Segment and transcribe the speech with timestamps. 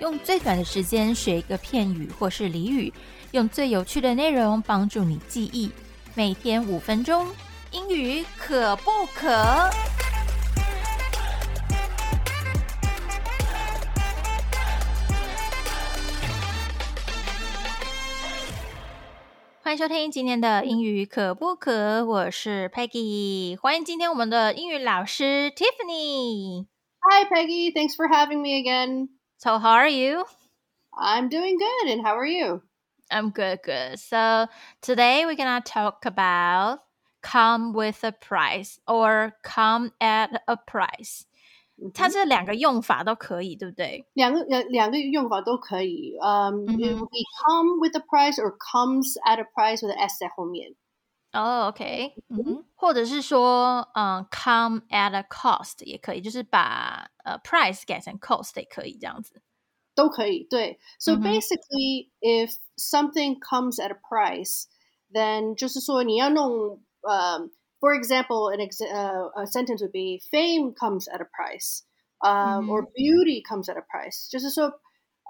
[0.00, 2.90] 用最短的时间学一个片语或是俚语，
[3.32, 5.70] 用最有趣的内容帮助你记忆。
[6.14, 7.26] 每天五分钟，
[7.72, 9.68] 英语可不可？
[19.67, 22.05] 欢迎收听今天的英语可不可？
[22.05, 26.67] 我是 Peggy，欢迎今天我们的英语老师 Tiffany。
[26.99, 27.71] Hi, Peggy.
[27.73, 29.09] Thanks for having me again.
[29.37, 30.25] So how are you?
[30.91, 32.61] I'm doing good, and how are you?
[33.09, 33.97] I'm good, good.
[33.97, 34.47] So
[34.81, 36.79] today we're gonna talk about
[37.21, 41.25] come with a price or come at a price.
[41.93, 44.05] 它这两个用法都可以，对不对？
[44.13, 46.15] 两个两两个用法都可以。
[46.21, 49.97] Um, it 嗯哼 would be come with a price or comes at a price with an
[49.97, 50.75] s 在后面。
[51.33, 59.41] 哦、o k 嗯哼，或者是说，嗯，come at a cost 也可以，就是把呃 price 改成 cost 也可以这样子。
[59.95, 60.79] 都可以，对。
[60.99, 64.65] So 嗯哼 basically, if something comes at a price,
[65.11, 67.49] then 就是说你要弄，um,
[67.80, 71.84] for example, an ex- uh, a sentence would be fame comes at a price,
[72.24, 72.70] um, mm-hmm.
[72.70, 74.28] or beauty comes at a price.
[74.30, 74.72] Just so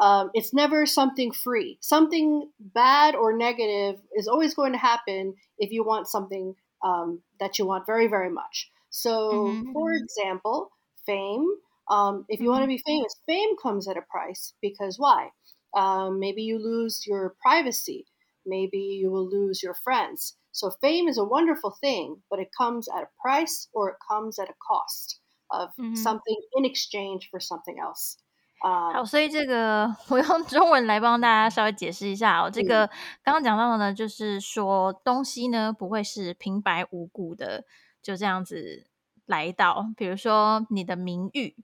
[0.00, 1.78] um, it's never something free.
[1.80, 6.54] Something bad or negative is always going to happen if you want something
[6.84, 8.70] um, that you want very, very much.
[8.90, 9.72] So, mm-hmm.
[9.72, 10.04] for mm-hmm.
[10.04, 10.70] example,
[11.04, 11.46] fame.
[11.90, 12.52] Um, if you mm-hmm.
[12.52, 12.76] want to mm-hmm.
[12.76, 15.30] be famous, fame comes at a price because why?
[15.76, 18.06] Um, maybe you lose your privacy.
[18.46, 22.87] Maybe you will lose your friends So, fame is a wonderful thing, but it comes
[22.87, 25.95] at a price or it comes at a cost of Mhm.
[25.95, 28.17] something in exchange for something else.
[28.61, 32.49] Um, 好，所以这个我用中文来帮大家稍微解释一下哦。
[32.49, 32.87] 这个
[33.23, 37.65] 刚刚讲到的呢，就是说东西呢不会是平白无故的
[38.01, 38.85] 就这样子
[39.25, 41.57] 来到，比如说你的名誉，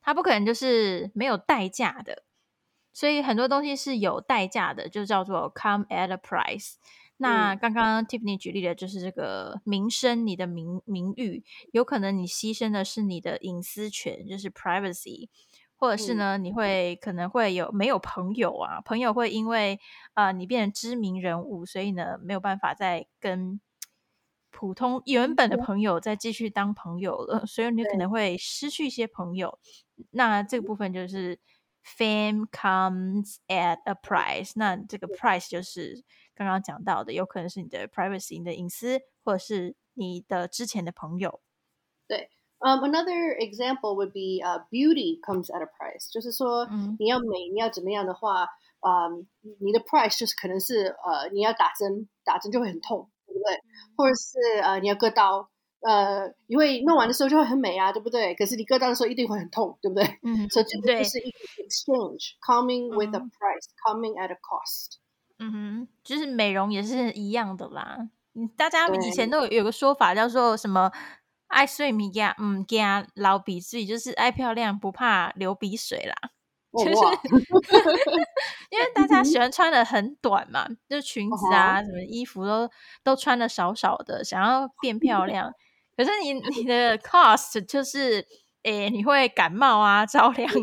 [0.00, 2.22] 它不可能就是没有代价的。
[2.92, 6.74] 所以很多东西是有代价的，就叫做 come at a price。
[7.21, 15.29] 那刚刚 Tiffany 举例的就是这个名声，你的名名誉，有可能你牺牲的是你的隐私权，就是 privacy，
[15.75, 18.81] 或者是呢，你会可能会有没有朋友啊？
[18.81, 19.79] 朋友会因为
[20.15, 23.61] 呃你变成知名人物，所以呢没有办法再跟
[24.49, 29.59] 普通原本的朋友再继续当朋友了，所以你可能会失去一些朋友。
[30.09, 31.39] 那这个部分就是
[31.82, 34.52] fame comes at a price。
[34.56, 36.04] 那这个 price 就是
[36.34, 41.40] 刚刚讲到的，有可能是你的 privacy、你的隐私，或者是你的之前的朋友。
[42.58, 48.48] Um, another example would be uh, beauty comes at a price，就是说嗯你要美，你要怎么样的话，
[48.80, 49.28] 嗯，
[49.60, 53.60] 你的 price 就是可能是呃你要打针，打针就会很痛，对不对？
[53.94, 55.49] 或者是呃你要割刀，
[55.81, 58.35] 呃你会弄完的时候就会很美啊，对不对？
[58.35, 60.03] 可是你割刀的时候一定会很痛，对不对？
[60.23, 64.97] 嗯，所以这个对就是一个 exchange coming with a 嗯 price, coming at a cost。
[65.39, 67.97] 嗯哼，就是美容也是一样的啦。
[68.35, 70.91] 嗯，大家以前都有有个说法叫做什么
[71.49, 76.29] “爱睡米呀，嗯，加老鼻水”，就是爱漂亮不怕流鼻水啦。
[76.73, 76.91] 就是
[78.69, 82.69] 因为大家喜欢穿的很短嘛，就是裙子啊，什么衣服都
[83.03, 85.51] 都穿的少少的，想要变 漂亮。
[85.97, 88.25] 可是你你的 cost 就是，
[88.63, 90.53] 诶，你会感冒啊、着凉啊，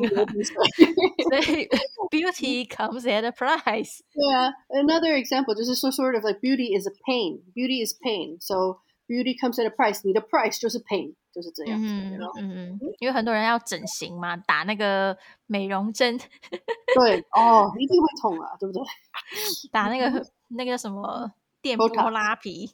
[1.29, 1.69] 所以
[2.11, 4.01] beauty comes at a price。
[4.13, 7.41] 对啊，another example 就是说，sort of like beauty is a pain.
[7.55, 8.39] Beauty is pain.
[8.41, 10.01] So beauty comes at a price.
[10.05, 11.87] 你的 price 就是 pain，就是这样子。
[11.87, 15.17] 嗯嗯，因为很多人要整形嘛，打那个
[15.47, 16.19] 美容针，
[16.95, 18.83] 对哦，一定会痛啊，对不对？
[19.71, 22.71] 打那个那个什么电波拉皮。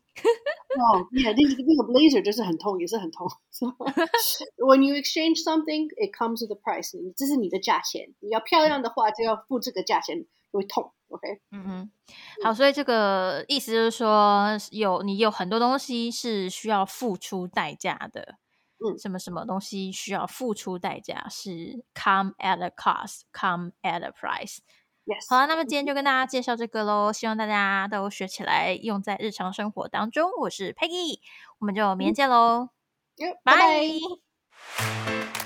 [0.77, 3.27] 哦，yeah，那个那个 laser 就是很痛，也是很痛。
[3.51, 3.67] So,
[4.57, 6.97] when you exchange something, it comes with a price.
[6.97, 10.93] 你这是你的价钱，你要漂亮的话就要付这个价钱，就会痛。
[11.09, 11.91] OK，嗯哼，
[12.43, 18.35] 好，所以这个意思就是说，有你有很多东西是需要付出代价的。
[18.81, 24.59] 嗯什么什么东西需要付出代价是 come at a cost，come at a price。
[25.06, 30.30] yes，好啊，那么今天就跟大家介绍这个喽，希望大家都学起来，用在日常生活当中。
[30.40, 31.20] 我是 Peggy，
[31.58, 32.70] 我们就明天见喽
[33.44, 35.43] 拜拜。